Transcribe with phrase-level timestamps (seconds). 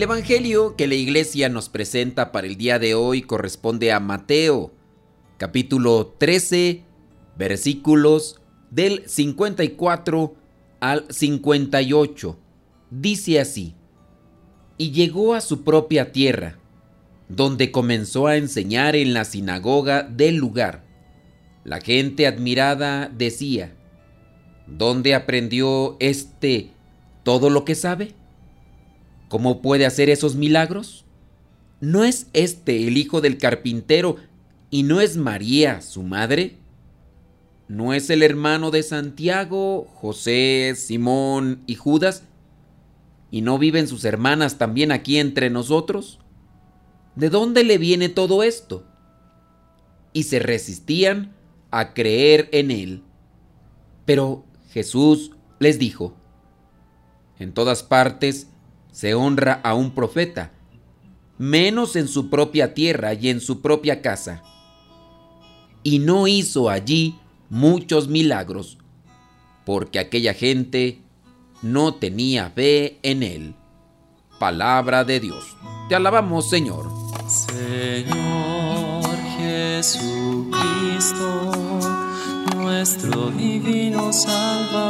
[0.00, 4.72] El Evangelio que la iglesia nos presenta para el día de hoy corresponde a Mateo,
[5.36, 6.84] capítulo 13,
[7.36, 10.34] versículos del 54
[10.80, 12.38] al 58.
[12.90, 13.74] Dice así,
[14.78, 16.58] y llegó a su propia tierra,
[17.28, 20.82] donde comenzó a enseñar en la sinagoga del lugar.
[21.62, 23.76] La gente admirada decía,
[24.66, 26.70] ¿dónde aprendió este
[27.22, 28.14] todo lo que sabe?
[29.30, 31.04] ¿Cómo puede hacer esos milagros?
[31.80, 34.16] ¿No es este el hijo del carpintero
[34.70, 36.56] y no es María su madre?
[37.68, 42.24] ¿No es el hermano de Santiago, José, Simón y Judas?
[43.30, 46.18] ¿Y no viven sus hermanas también aquí entre nosotros?
[47.14, 48.84] ¿De dónde le viene todo esto?
[50.12, 51.36] Y se resistían
[51.70, 53.04] a creer en él.
[54.06, 56.16] Pero Jesús les dijo,
[57.38, 58.48] en todas partes
[58.92, 60.52] se honra a un profeta,
[61.38, 64.42] menos en su propia tierra y en su propia casa.
[65.82, 68.78] Y no hizo allí muchos milagros,
[69.64, 71.00] porque aquella gente
[71.62, 73.54] no tenía fe en él.
[74.38, 75.56] Palabra de Dios.
[75.88, 76.90] Te alabamos, Señor.
[77.28, 79.04] Señor
[79.38, 80.52] Jesucristo,
[82.56, 84.89] nuestro divino Salvador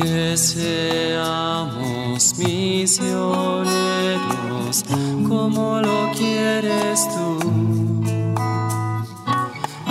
[0.00, 4.84] Que seamos misioneros
[5.28, 7.38] como lo quieres tú,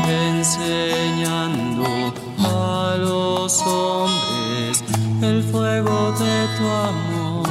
[0.07, 4.83] enseñando a los hombres
[5.21, 7.49] el fuego de tu amor.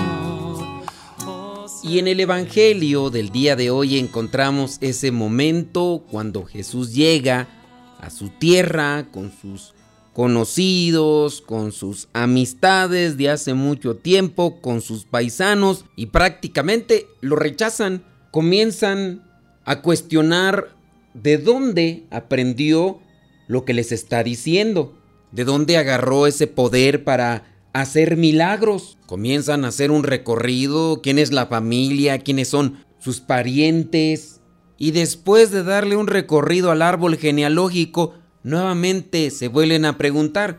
[1.82, 7.48] Y en el Evangelio del día de hoy encontramos ese momento cuando Jesús llega
[8.00, 9.74] a su tierra con sus
[10.18, 18.02] conocidos, con sus amistades de hace mucho tiempo, con sus paisanos y prácticamente lo rechazan.
[18.32, 19.22] Comienzan
[19.64, 20.74] a cuestionar
[21.14, 22.98] de dónde aprendió
[23.46, 24.98] lo que les está diciendo,
[25.30, 28.98] de dónde agarró ese poder para hacer milagros.
[29.06, 34.40] Comienzan a hacer un recorrido, quién es la familia, quiénes son sus parientes.
[34.78, 38.14] Y después de darle un recorrido al árbol genealógico,
[38.48, 40.58] nuevamente se vuelven a preguntar,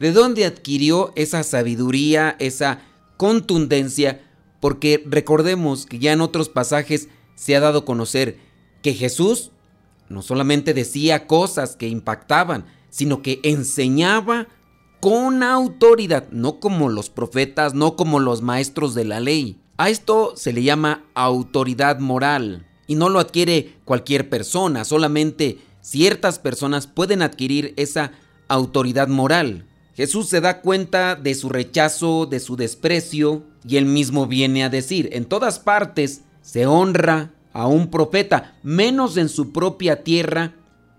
[0.00, 2.80] ¿de dónde adquirió esa sabiduría, esa
[3.16, 4.22] contundencia?
[4.60, 8.38] Porque recordemos que ya en otros pasajes se ha dado a conocer
[8.82, 9.50] que Jesús
[10.08, 14.48] no solamente decía cosas que impactaban, sino que enseñaba
[15.00, 19.60] con autoridad, no como los profetas, no como los maestros de la ley.
[19.76, 26.40] A esto se le llama autoridad moral y no lo adquiere cualquier persona, solamente ciertas
[26.40, 28.10] personas pueden adquirir esa
[28.48, 29.66] autoridad moral.
[29.94, 34.68] Jesús se da cuenta de su rechazo, de su desprecio, y él mismo viene a
[34.68, 40.54] decir, en todas partes se honra a un profeta, menos en su propia tierra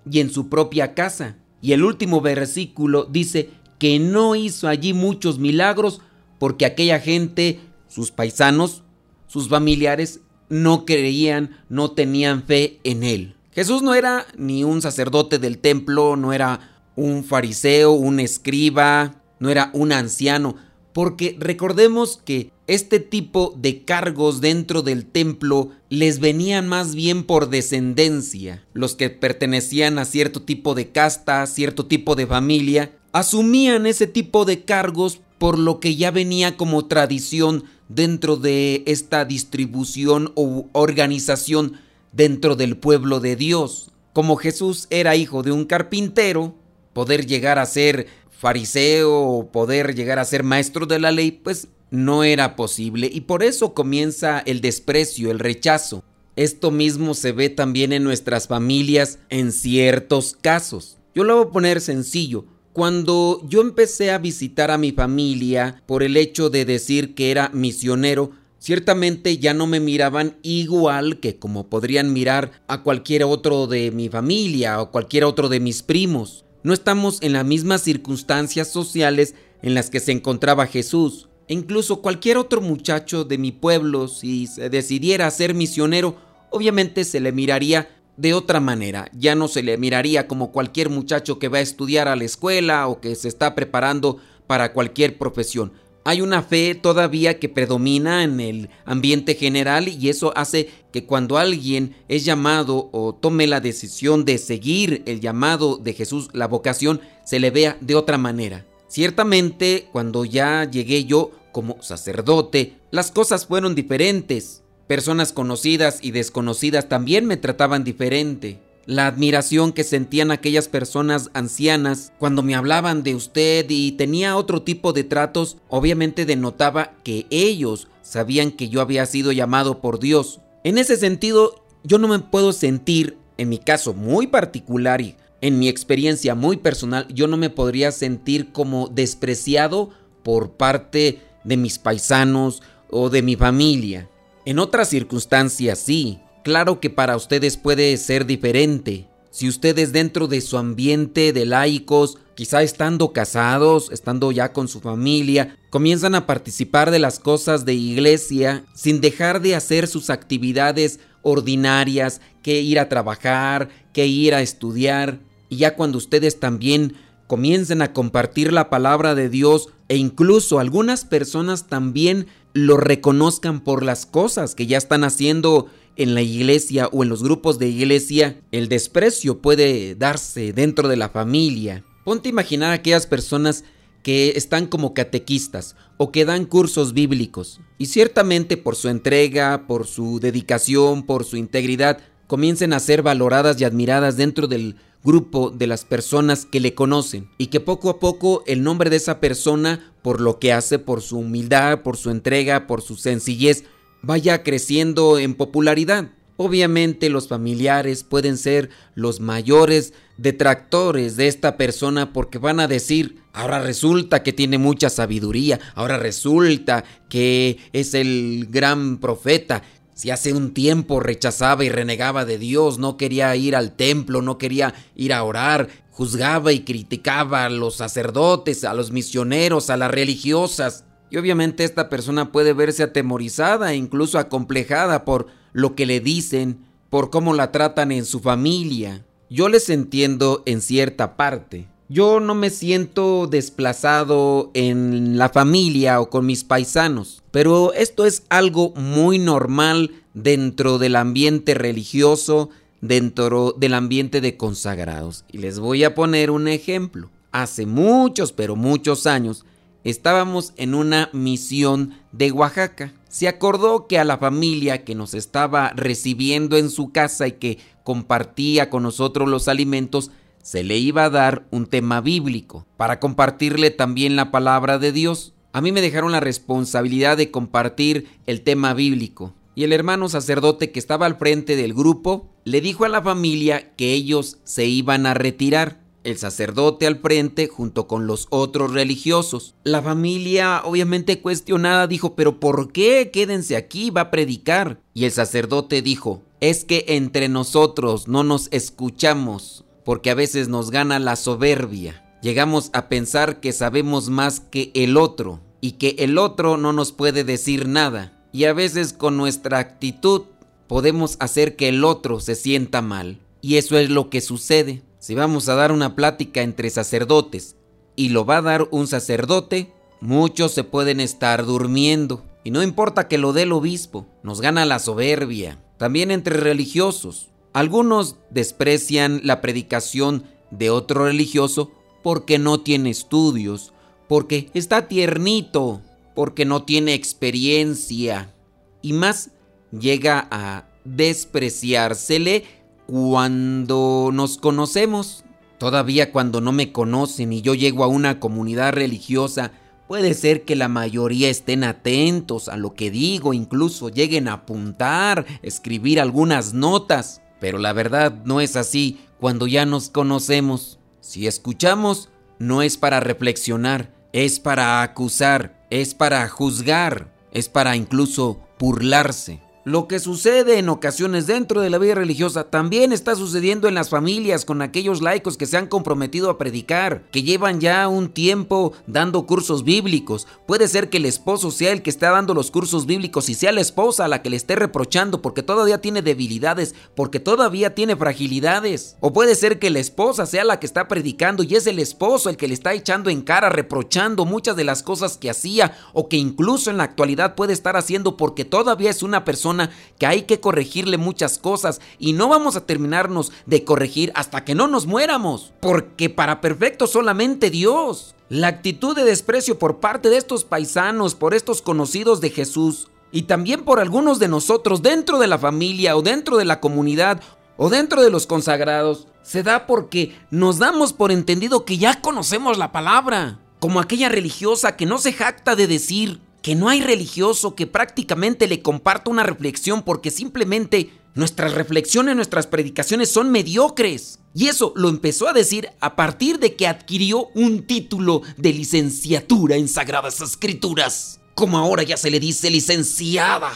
[0.09, 1.35] y en su propia casa.
[1.61, 3.49] Y el último versículo dice
[3.79, 5.99] que no hizo allí muchos milagros
[6.39, 7.59] porque aquella gente,
[7.89, 8.83] sus paisanos,
[9.27, 13.36] sus familiares, no creían, no tenían fe en él.
[13.57, 16.59] Jesús no era ni un sacerdote del templo, no era
[16.95, 20.57] un fariseo, un escriba, no era un anciano,
[20.93, 27.49] porque recordemos que este tipo de cargos dentro del templo les venían más bien por
[27.49, 28.63] descendencia.
[28.73, 34.45] Los que pertenecían a cierto tipo de casta, cierto tipo de familia, asumían ese tipo
[34.45, 41.86] de cargos por lo que ya venía como tradición dentro de esta distribución o organización
[42.11, 43.91] dentro del pueblo de Dios.
[44.13, 46.55] Como Jesús era hijo de un carpintero,
[46.93, 51.67] poder llegar a ser fariseo o poder llegar a ser maestro de la ley, pues
[51.89, 56.03] no era posible y por eso comienza el desprecio, el rechazo.
[56.35, 60.97] Esto mismo se ve también en nuestras familias en ciertos casos.
[61.15, 62.45] Yo lo voy a poner sencillo.
[62.73, 67.49] Cuando yo empecé a visitar a mi familia por el hecho de decir que era
[67.53, 73.91] misionero, ciertamente ya no me miraban igual que como podrían mirar a cualquier otro de
[73.91, 76.45] mi familia o cualquier otro de mis primos.
[76.63, 81.29] No estamos en las mismas circunstancias sociales en las que se encontraba Jesús.
[81.47, 86.17] E incluso cualquier otro muchacho de mi pueblo, si se decidiera ser misionero,
[86.49, 89.09] obviamente se le miraría de otra manera.
[89.13, 92.87] Ya no se le miraría como cualquier muchacho que va a estudiar a la escuela
[92.87, 94.17] o que se está preparando
[94.47, 95.73] para cualquier profesión.
[96.07, 101.37] Hay una fe todavía que predomina en el ambiente general y eso hace que cuando
[101.37, 107.01] alguien es llamado o tome la decisión de seguir el llamado de Jesús, la vocación,
[107.25, 108.65] se le vea de otra manera.
[108.87, 114.63] Ciertamente, cuando ya llegué yo como sacerdote, las cosas fueron diferentes.
[114.87, 118.61] Personas conocidas y desconocidas también me trataban diferente.
[118.87, 124.61] La admiración que sentían aquellas personas ancianas cuando me hablaban de usted y tenía otro
[124.61, 130.39] tipo de tratos, obviamente denotaba que ellos sabían que yo había sido llamado por Dios.
[130.63, 135.59] En ese sentido, yo no me puedo sentir, en mi caso muy particular y en
[135.59, 139.89] mi experiencia muy personal, yo no me podría sentir como despreciado
[140.23, 144.09] por parte de mis paisanos o de mi familia.
[144.45, 149.09] En otras circunstancias sí, claro que para ustedes puede ser diferente.
[149.31, 154.79] Si ustedes dentro de su ambiente de laicos, quizá estando casados, estando ya con su
[154.79, 161.01] familia, comienzan a participar de las cosas de iglesia sin dejar de hacer sus actividades
[161.21, 165.19] ordinarias, que ir a trabajar, que ir a estudiar,
[165.49, 166.93] y ya cuando ustedes también
[167.27, 173.83] comiencen a compartir la palabra de Dios e incluso algunas personas también lo reconozcan por
[173.83, 175.67] las cosas que ya están haciendo
[175.97, 180.97] en la iglesia o en los grupos de iglesia, el desprecio puede darse dentro de
[180.97, 181.83] la familia.
[182.05, 183.63] Ponte a imaginar a aquellas personas
[184.03, 189.85] que están como catequistas o que dan cursos bíblicos y ciertamente por su entrega, por
[189.85, 195.67] su dedicación, por su integridad, comiencen a ser valoradas y admiradas dentro del grupo de
[195.67, 199.91] las personas que le conocen y que poco a poco el nombre de esa persona,
[200.01, 203.63] por lo que hace, por su humildad, por su entrega, por su sencillez,
[204.01, 206.09] vaya creciendo en popularidad.
[206.37, 213.21] Obviamente los familiares pueden ser los mayores detractores de esta persona porque van a decir,
[213.33, 219.63] ahora resulta que tiene mucha sabiduría, ahora resulta que es el gran profeta,
[219.97, 224.37] si hace un tiempo rechazaba y renegaba de Dios, no quería ir al templo, no
[224.37, 229.89] quería ir a orar, juzgaba y criticaba a los sacerdotes, a los misioneros, a las
[229.89, 230.83] religiosas.
[231.09, 236.59] Y obviamente esta persona puede verse atemorizada e incluso acomplejada por lo que le dicen,
[236.89, 239.05] por cómo la tratan en su familia.
[239.29, 241.67] Yo les entiendo en cierta parte.
[241.89, 248.23] Yo no me siento desplazado en la familia o con mis paisanos, pero esto es
[248.27, 252.49] algo muy normal dentro del ambiente religioso,
[252.81, 255.23] dentro del ambiente de consagrados.
[255.31, 257.09] Y les voy a poner un ejemplo.
[257.31, 259.45] Hace muchos, pero muchos años,
[259.83, 262.93] estábamos en una misión de Oaxaca.
[263.09, 267.59] Se acordó que a la familia que nos estaba recibiendo en su casa y que
[267.83, 273.71] compartía con nosotros los alimentos, se le iba a dar un tema bíblico para compartirle
[273.71, 275.33] también la palabra de Dios.
[275.51, 279.33] A mí me dejaron la responsabilidad de compartir el tema bíblico.
[279.55, 283.73] Y el hermano sacerdote que estaba al frente del grupo le dijo a la familia
[283.75, 285.81] que ellos se iban a retirar.
[286.07, 289.55] El sacerdote al frente junto con los otros religiosos.
[289.65, 293.11] La familia, obviamente cuestionada, dijo, pero ¿por qué?
[293.11, 294.79] Quédense aquí, va a predicar.
[294.93, 300.71] Y el sacerdote dijo, es que entre nosotros no nos escuchamos porque a veces nos
[300.71, 302.17] gana la soberbia.
[302.21, 306.93] Llegamos a pensar que sabemos más que el otro y que el otro no nos
[306.93, 308.17] puede decir nada.
[308.31, 310.21] Y a veces con nuestra actitud
[310.67, 313.19] podemos hacer que el otro se sienta mal.
[313.41, 314.83] Y eso es lo que sucede.
[314.99, 317.55] Si vamos a dar una plática entre sacerdotes
[317.95, 322.25] y lo va a dar un sacerdote, muchos se pueden estar durmiendo.
[322.43, 325.61] Y no importa que lo dé el obispo, nos gana la soberbia.
[325.77, 327.29] También entre religiosos.
[327.53, 331.71] Algunos desprecian la predicación de otro religioso
[332.03, 333.73] porque no tiene estudios,
[334.07, 335.81] porque está tiernito,
[336.15, 338.33] porque no tiene experiencia.
[338.81, 339.31] Y más
[339.71, 342.45] llega a despreciársele
[342.87, 345.23] cuando nos conocemos.
[345.59, 349.51] Todavía cuando no me conocen y yo llego a una comunidad religiosa
[349.87, 355.25] Puede ser que la mayoría estén atentos a lo que digo, incluso lleguen a apuntar,
[355.41, 360.77] escribir algunas notas, pero la verdad no es así cuando ya nos conocemos.
[360.99, 368.41] Si escuchamos, no es para reflexionar, es para acusar, es para juzgar, es para incluso
[368.59, 369.39] burlarse.
[369.67, 373.89] Lo que sucede en ocasiones dentro de la vida religiosa también está sucediendo en las
[373.89, 378.71] familias con aquellos laicos que se han comprometido a predicar, que llevan ya un tiempo
[378.87, 380.25] dando cursos bíblicos.
[380.45, 383.51] Puede ser que el esposo sea el que está dando los cursos bíblicos y sea
[383.51, 388.95] la esposa la que le esté reprochando porque todavía tiene debilidades, porque todavía tiene fragilidades.
[389.01, 392.29] O puede ser que la esposa sea la que está predicando y es el esposo
[392.29, 396.07] el que le está echando en cara, reprochando muchas de las cosas que hacía o
[396.07, 399.56] que incluso en la actualidad puede estar haciendo porque todavía es una persona
[399.97, 404.55] que hay que corregirle muchas cosas y no vamos a terminarnos de corregir hasta que
[404.55, 408.15] no nos muéramos, porque para perfecto solamente Dios.
[408.29, 413.23] La actitud de desprecio por parte de estos paisanos, por estos conocidos de Jesús, y
[413.23, 417.21] también por algunos de nosotros dentro de la familia o dentro de la comunidad
[417.55, 422.57] o dentro de los consagrados, se da porque nos damos por entendido que ya conocemos
[422.57, 427.55] la palabra, como aquella religiosa que no se jacta de decir, que no hay religioso
[427.55, 434.19] que prácticamente le comparta una reflexión porque simplemente nuestras reflexiones, nuestras predicaciones son mediocres.
[434.33, 439.57] Y eso lo empezó a decir a partir de que adquirió un título de licenciatura
[439.57, 441.19] en Sagradas Escrituras.
[441.35, 443.51] Como ahora ya se le dice licenciada.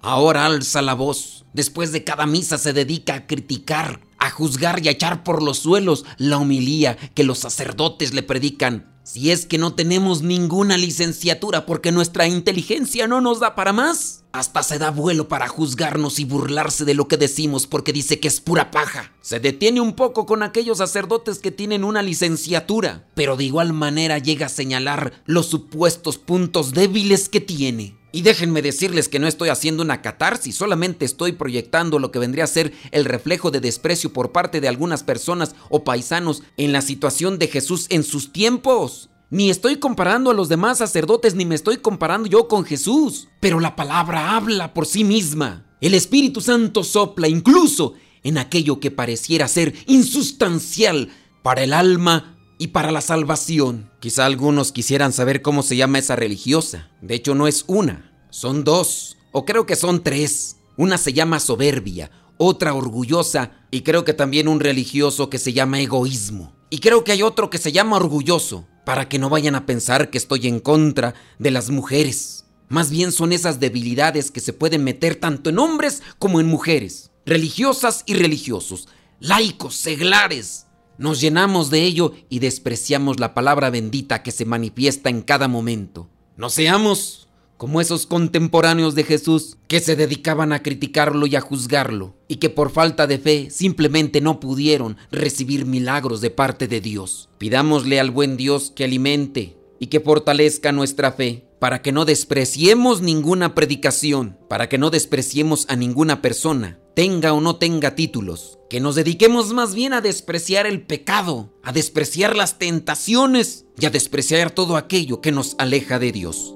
[0.00, 1.44] Ahora alza la voz.
[1.54, 5.58] Después de cada misa se dedica a criticar, a juzgar y a echar por los
[5.58, 11.64] suelos la homilía que los sacerdotes le predican si es que no tenemos ninguna licenciatura
[11.64, 14.24] porque nuestra inteligencia no nos da para más.
[14.32, 18.28] Hasta se da vuelo para juzgarnos y burlarse de lo que decimos porque dice que
[18.28, 19.10] es pura paja.
[19.22, 24.18] Se detiene un poco con aquellos sacerdotes que tienen una licenciatura, pero de igual manera
[24.18, 27.96] llega a señalar los supuestos puntos débiles que tiene.
[28.10, 32.44] Y déjenme decirles que no estoy haciendo una catarsis, solamente estoy proyectando lo que vendría
[32.44, 33.60] a ser el reflejo de
[34.08, 39.10] por parte de algunas personas o paisanos en la situación de Jesús en sus tiempos.
[39.30, 43.28] Ni estoy comparando a los demás sacerdotes, ni me estoy comparando yo con Jesús.
[43.40, 45.66] Pero la palabra habla por sí misma.
[45.80, 51.10] El Espíritu Santo sopla incluso en aquello que pareciera ser insustancial
[51.42, 53.90] para el alma y para la salvación.
[54.00, 56.90] Quizá algunos quisieran saber cómo se llama esa religiosa.
[57.00, 60.56] De hecho, no es una, son dos, o creo que son tres.
[60.76, 65.80] Una se llama soberbia, otra orgullosa y creo que también un religioso que se llama
[65.80, 66.54] egoísmo.
[66.70, 70.10] Y creo que hay otro que se llama orgulloso, para que no vayan a pensar
[70.10, 72.46] que estoy en contra de las mujeres.
[72.68, 77.10] Más bien son esas debilidades que se pueden meter tanto en hombres como en mujeres,
[77.26, 78.88] religiosas y religiosos,
[79.20, 80.68] laicos, seglares,
[80.98, 86.10] nos llenamos de ello y despreciamos la palabra bendita que se manifiesta en cada momento.
[86.36, 87.27] No seamos
[87.58, 92.50] como esos contemporáneos de Jesús que se dedicaban a criticarlo y a juzgarlo, y que
[92.50, 97.28] por falta de fe simplemente no pudieron recibir milagros de parte de Dios.
[97.36, 103.02] Pidámosle al buen Dios que alimente y que fortalezca nuestra fe, para que no despreciemos
[103.02, 108.78] ninguna predicación, para que no despreciemos a ninguna persona, tenga o no tenga títulos, que
[108.78, 114.52] nos dediquemos más bien a despreciar el pecado, a despreciar las tentaciones y a despreciar
[114.52, 116.54] todo aquello que nos aleja de Dios.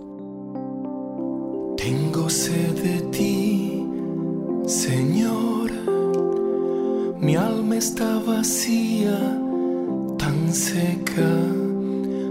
[1.82, 3.84] Tengo sed de ti,
[4.68, 5.68] Señor.
[7.18, 9.18] Mi alma está vacía,
[10.16, 11.32] tan seca.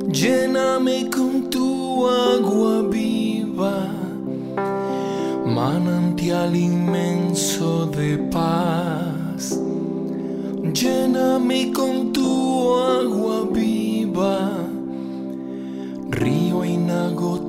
[0.07, 3.89] Lléname con tu agua viva
[5.45, 9.59] manantial inmenso de paz.
[10.73, 14.49] Lléname con tu agua viva,
[16.09, 17.40] río inagotable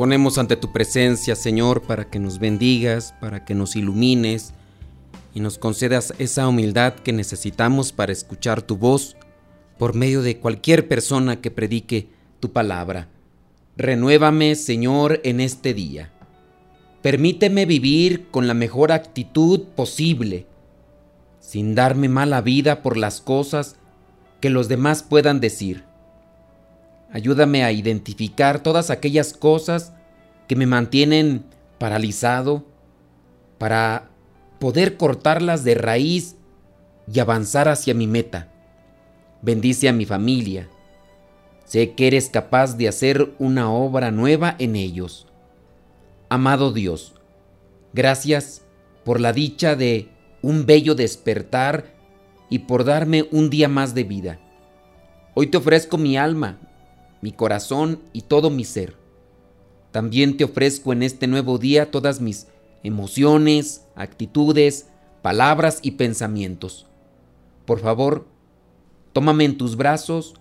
[0.00, 4.54] ponemos ante tu presencia, Señor, para que nos bendigas, para que nos ilumines
[5.34, 9.14] y nos concedas esa humildad que necesitamos para escuchar tu voz
[9.78, 12.08] por medio de cualquier persona que predique
[12.40, 13.08] tu palabra.
[13.76, 16.10] Renuévame, Señor, en este día.
[17.02, 20.46] Permíteme vivir con la mejor actitud posible,
[21.40, 23.76] sin darme mala vida por las cosas
[24.40, 25.89] que los demás puedan decir.
[27.12, 29.92] Ayúdame a identificar todas aquellas cosas
[30.46, 31.44] que me mantienen
[31.78, 32.64] paralizado
[33.58, 34.10] para
[34.58, 36.36] poder cortarlas de raíz
[37.12, 38.52] y avanzar hacia mi meta.
[39.42, 40.68] Bendice a mi familia.
[41.64, 45.26] Sé que eres capaz de hacer una obra nueva en ellos.
[46.28, 47.14] Amado Dios,
[47.92, 48.62] gracias
[49.04, 50.08] por la dicha de
[50.42, 51.94] un bello despertar
[52.48, 54.38] y por darme un día más de vida.
[55.34, 56.58] Hoy te ofrezco mi alma,
[57.20, 58.96] mi corazón y todo mi ser.
[59.90, 62.46] También te ofrezco en este nuevo día todas mis
[62.82, 64.86] emociones, actitudes,
[65.22, 66.86] palabras y pensamientos.
[67.66, 68.26] Por favor,
[69.12, 70.34] tómame en tus brazos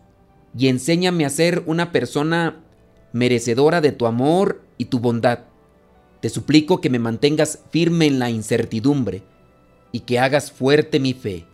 [0.57, 2.63] y enséñame a ser una persona
[3.11, 5.39] merecedora de tu amor y tu bondad.
[6.21, 9.23] Te suplico que me mantengas firme en la incertidumbre
[9.91, 11.45] y que hagas fuerte mi fe,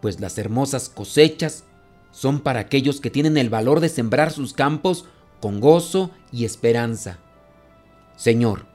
[0.00, 1.64] pues las hermosas cosechas
[2.18, 5.04] son para aquellos que tienen el valor de sembrar sus campos
[5.40, 7.20] con gozo y esperanza.
[8.16, 8.66] Señor,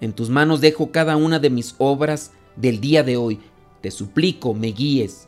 [0.00, 3.40] en tus manos dejo cada una de mis obras del día de hoy.
[3.80, 5.26] Te suplico me guíes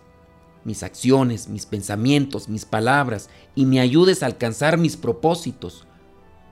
[0.62, 5.86] mis acciones, mis pensamientos, mis palabras y me ayudes a alcanzar mis propósitos.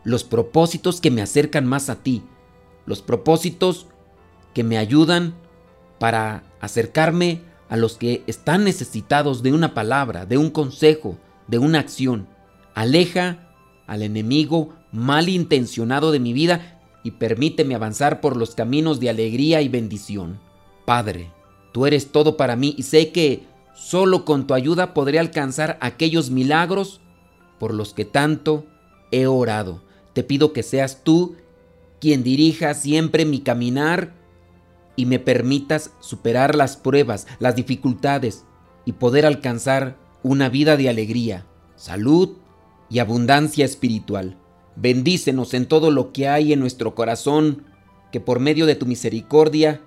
[0.02, 2.24] Los propósitos que me acercan más a ti.
[2.86, 3.86] Los propósitos
[4.52, 5.34] que me ayudan
[6.00, 11.80] para acercarme a los que están necesitados de una palabra, de un consejo, de una
[11.80, 12.28] acción.
[12.74, 13.48] Aleja
[13.86, 19.68] al enemigo malintencionado de mi vida y permíteme avanzar por los caminos de alegría y
[19.68, 20.40] bendición.
[20.84, 21.30] Padre,
[21.72, 26.30] tú eres todo para mí y sé que solo con tu ayuda podré alcanzar aquellos
[26.30, 27.00] milagros
[27.58, 28.66] por los que tanto
[29.10, 29.82] he orado.
[30.12, 31.36] Te pido que seas tú
[32.00, 34.14] quien dirija siempre mi caminar
[34.96, 38.44] y me permitas superar las pruebas, las dificultades
[38.84, 42.38] y poder alcanzar una vida de alegría, salud
[42.88, 44.38] y abundancia espiritual.
[44.74, 47.64] Bendícenos en todo lo que hay en nuestro corazón,
[48.10, 49.82] que por medio de tu misericordia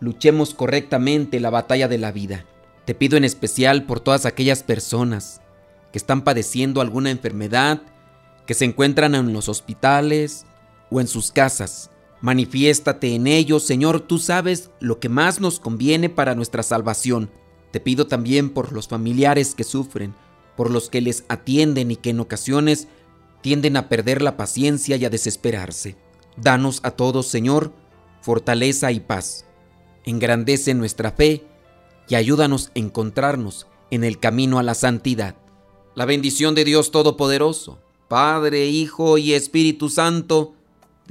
[0.00, 2.44] luchemos correctamente la batalla de la vida.
[2.84, 5.40] Te pido en especial por todas aquellas personas
[5.92, 7.82] que están padeciendo alguna enfermedad,
[8.46, 10.44] que se encuentran en los hospitales
[10.90, 11.91] o en sus casas.
[12.22, 17.30] Manifiéstate en ellos, Señor, tú sabes lo que más nos conviene para nuestra salvación.
[17.72, 20.14] Te pido también por los familiares que sufren,
[20.56, 22.86] por los que les atienden y que en ocasiones
[23.40, 25.96] tienden a perder la paciencia y a desesperarse.
[26.36, 27.72] Danos a todos, Señor,
[28.20, 29.44] fortaleza y paz.
[30.04, 31.44] Engrandece nuestra fe
[32.08, 35.34] y ayúdanos a encontrarnos en el camino a la santidad.
[35.96, 40.54] La bendición de Dios Todopoderoso, Padre, Hijo y Espíritu Santo,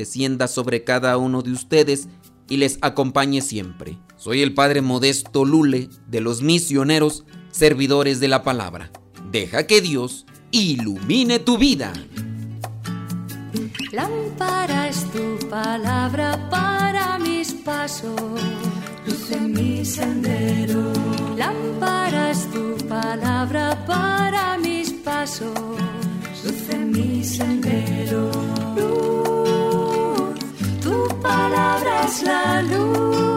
[0.02, 2.08] descienda sobre cada uno de ustedes
[2.50, 4.00] y les acompañe siempre.
[4.18, 8.92] Soy el Padre Modesto Lule de los misioneros, servidores de la palabra.
[9.32, 11.94] Deja que Dios ilumine tu vida.
[13.92, 18.20] Lámpara es tu palabra para mis pasos,
[19.06, 20.92] luz en mi sendero.
[21.38, 25.54] Lámpara es tu palabra para mis pasos,
[26.44, 28.32] luz en mi sendero.
[28.76, 29.31] Luz,
[30.92, 33.31] tu palabra es la luz